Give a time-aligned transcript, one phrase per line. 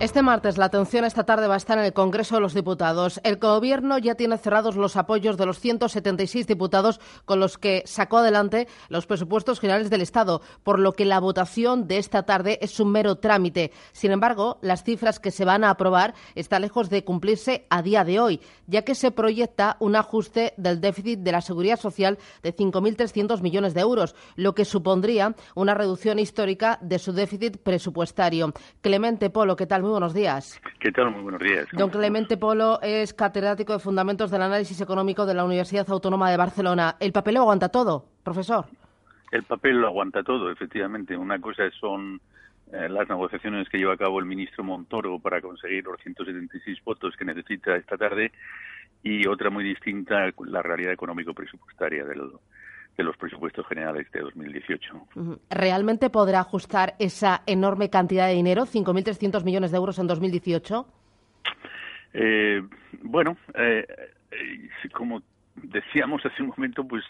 [0.00, 3.20] Este martes la atención esta tarde va a estar en el Congreso de los Diputados.
[3.22, 8.16] El Gobierno ya tiene cerrados los apoyos de los 176 diputados con los que sacó
[8.16, 12.80] adelante los presupuestos generales del Estado, por lo que la votación de esta tarde es
[12.80, 13.72] un mero trámite.
[13.92, 18.02] Sin embargo, las cifras que se van a aprobar están lejos de cumplirse a día
[18.02, 22.56] de hoy, ya que se proyecta un ajuste del déficit de la Seguridad Social de
[22.56, 28.54] 5.300 millones de euros, lo que supondría una reducción histórica de su déficit presupuestario.
[28.80, 29.89] Clemente Polo, ¿qué tal?
[29.90, 30.60] Buenos días.
[30.78, 31.10] ¿Qué tal?
[31.10, 31.66] Muy buenos días.
[31.72, 36.36] Don Clemente Polo es catedrático de Fundamentos del Análisis Económico de la Universidad Autónoma de
[36.36, 36.96] Barcelona.
[37.00, 38.66] ¿El papel lo aguanta todo, profesor?
[39.30, 41.16] El papel lo aguanta todo, efectivamente.
[41.16, 42.20] Una cosa son
[42.72, 47.16] eh, las negociaciones que lleva a cabo el ministro Montoro para conseguir los 176 votos
[47.16, 48.32] que necesita esta tarde
[49.02, 52.32] y otra muy distinta, la realidad económico-presupuestaria del,
[52.96, 55.06] de los presupuestos generales de 2018.
[55.50, 60.86] ¿Realmente podrá ajustar esa enorme cantidad de dinero, 5.300 millones de euros en 2018?
[62.12, 62.62] Eh,
[63.02, 63.86] bueno, eh,
[64.30, 65.22] eh, como
[65.54, 67.04] decíamos hace un momento, pues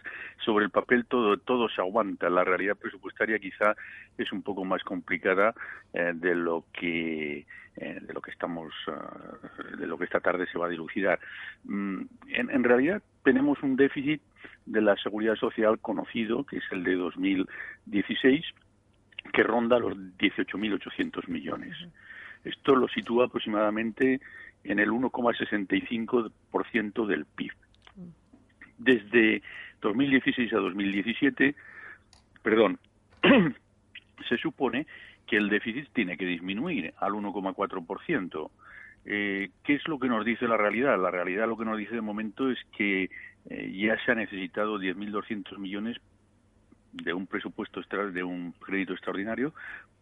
[0.45, 2.28] sobre el papel todo todo se aguanta.
[2.28, 3.75] La realidad presupuestaria quizá
[4.19, 5.55] es un poco más complicada
[5.92, 8.73] de lo que de lo que estamos
[9.78, 11.20] de lo que esta tarde se va a dilucidar.
[11.64, 14.20] Mm, en, en realidad tenemos un déficit
[14.66, 18.44] de la seguridad social conocido, que es el de 2016,
[19.33, 21.77] que ronda los 18.800 millones.
[22.44, 24.20] Esto lo sitúa aproximadamente
[24.64, 27.52] en el 1,65% del PIB.
[28.78, 29.42] Desde
[29.80, 31.55] 2016 a 2017,
[32.42, 32.80] perdón,
[34.28, 34.88] se supone
[35.27, 38.50] que el déficit tiene que disminuir al 1,4%.
[39.05, 41.01] Eh, ¿Qué es lo que nos dice la realidad?
[41.01, 43.11] La realidad lo que nos dice de momento es que
[43.48, 45.97] eh, ya se ha necesitado 10.200 millones
[46.92, 49.55] de un presupuesto de un crédito extraordinario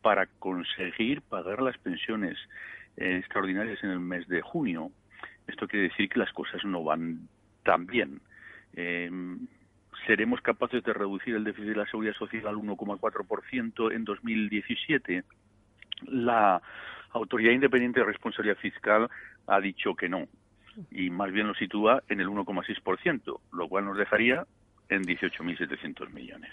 [0.03, 2.37] para conseguir pagar las pensiones
[2.97, 4.91] eh, extraordinarias en el mes de junio.
[5.47, 7.29] Esto quiere decir que las cosas no van
[7.65, 8.21] tan bien.
[8.75, 9.11] Eh,
[10.07, 15.25] ¿Seremos capaces de reducir el déficit de la seguridad social al 1,4% en 2017?
[16.07, 16.63] La
[17.13, 19.09] Autoridad Independiente de Responsabilidad Fiscal
[19.47, 20.27] ha dicho que no,
[20.91, 24.47] y más bien lo sitúa en el 1,6%, lo cual nos dejaría
[24.89, 26.53] en 18.700 millones.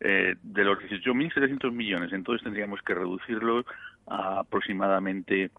[0.00, 3.64] eh, de los 18.700 millones, entonces tendríamos que reducirlo
[4.06, 5.50] a aproximadamente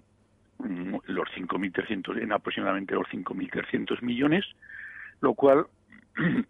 [0.59, 4.45] mm, los 5.300, en aproximadamente los 5.300 millones,
[5.21, 5.65] lo cual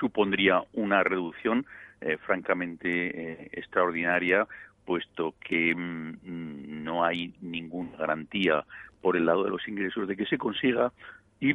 [0.00, 1.66] supondría una reducción
[2.00, 4.46] eh, francamente eh, extraordinaria
[4.86, 8.64] puesto que mm, no hay ninguna garantía
[9.02, 10.92] por el lado de los ingresos de que se consiga
[11.40, 11.54] y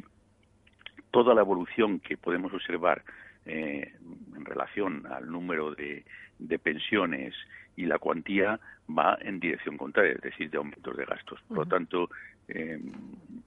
[1.09, 3.03] toda la evolución que podemos observar
[3.45, 3.93] eh,
[4.35, 6.05] en relación al número de,
[6.37, 7.33] de pensiones
[7.75, 11.39] y la cuantía va en dirección contraria, es decir, de aumentos de gastos.
[11.47, 12.09] Por lo tanto,
[12.53, 12.79] eh,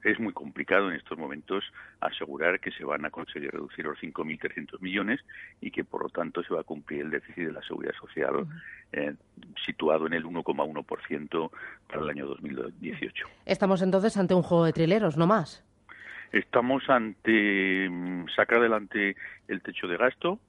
[0.03, 1.63] es muy complicado en estos momentos
[1.99, 5.19] asegurar que se van a conseguir reducir los 5.300 millones
[5.61, 8.45] y que, por lo tanto, se va a cumplir el déficit de la seguridad social
[8.91, 9.13] eh,
[9.65, 11.51] situado en el 1,1%
[11.87, 13.27] para el año 2018.
[13.45, 15.63] Estamos entonces ante un juego de trileros, no más.
[16.31, 19.15] Estamos ante mm, sacar adelante
[19.47, 20.39] el techo de gasto,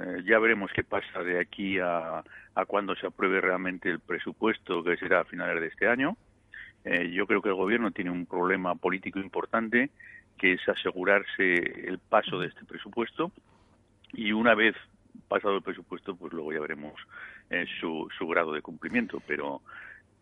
[0.00, 2.22] eh, ya veremos qué pasa de aquí a,
[2.54, 6.16] a cuando se apruebe realmente el presupuesto, que será a finales de este año.
[6.84, 9.90] Eh, yo creo que el Gobierno tiene un problema político importante,
[10.36, 13.32] que es asegurarse el paso de este presupuesto.
[14.12, 14.74] Y una vez
[15.28, 16.94] pasado el presupuesto, pues luego ya veremos
[17.50, 19.20] eh, su, su grado de cumplimiento.
[19.26, 19.62] Pero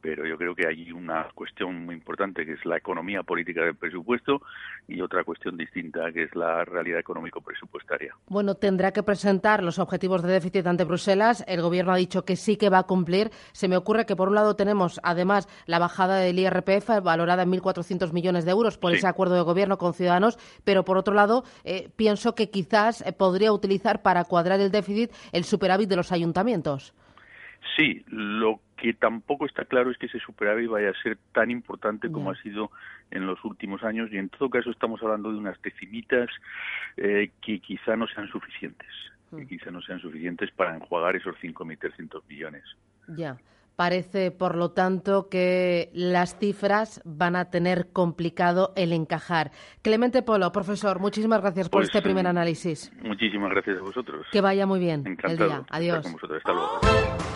[0.07, 3.75] pero yo creo que hay una cuestión muy importante que es la economía política del
[3.75, 4.41] presupuesto
[4.87, 8.15] y otra cuestión distinta que es la realidad económico-presupuestaria.
[8.29, 11.45] Bueno, tendrá que presentar los objetivos de déficit ante Bruselas.
[11.49, 13.31] El Gobierno ha dicho que sí que va a cumplir.
[13.51, 17.51] Se me ocurre que, por un lado, tenemos además la bajada del IRPF valorada en
[17.51, 21.43] 1.400 millones de euros por ese acuerdo de Gobierno con Ciudadanos, pero, por otro lado,
[21.65, 26.13] eh, pienso que quizás eh, podría utilizar para cuadrar el déficit el superávit de los
[26.13, 26.95] ayuntamientos.
[27.77, 32.11] Sí, lo que tampoco está claro es que ese superávit vaya a ser tan importante
[32.11, 32.71] como ha sido
[33.11, 36.29] en los últimos años y en todo caso estamos hablando de unas decimitas
[36.97, 38.89] eh, que quizá no sean suficientes,
[39.31, 39.49] que mm.
[39.49, 42.65] quizá no sean suficientes para enjuagar esos 5.300 millones.
[43.09, 43.37] Ya.
[43.77, 49.51] Parece, por lo tanto, que las cifras van a tener complicado el encajar.
[49.83, 52.91] Clemente Polo, profesor, muchísimas gracias por pues, este primer análisis.
[53.03, 54.27] Muchísimas gracias a vosotros.
[54.33, 55.67] Que vaya muy bien Encantado el día.
[55.69, 56.07] Adiós.
[56.07, 57.36] Hasta luego.